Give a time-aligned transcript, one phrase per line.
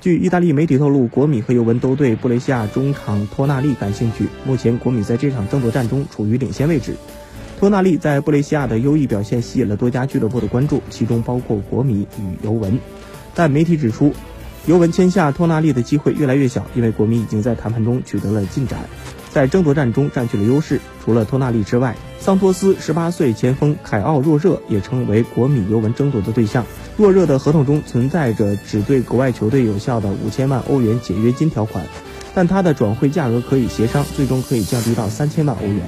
[0.00, 4.26] 据意大利媒体透露，国米和尤文都对布雷西亚中场托纳利感兴趣。
[4.44, 6.94] 目前，国米在这场争夺战中处于领先位置。
[7.58, 12.78] 托纳利在布雷西亚的优异表现吸引了多家俱乐部的关注，其中包括国米与尤文。
[13.34, 14.12] 但媒体指出，
[14.66, 18.80] 尤文签下托纳利的机会越来越小，因为国米已经在谈判中取得了进展，
[19.30, 20.80] 在争夺战中占据了优势。
[21.04, 21.94] 除了托纳利之外，
[22.24, 26.64] 桑托斯十八岁前锋凯奥若热也成为国米尤文争夺的对象。
[26.96, 31.84] 若热的合同中存在着只对国外球队有效的五千万欧元解约金条款，
[32.34, 35.86] 但他的转会价格可以协商，最终可以降低到三千万欧元。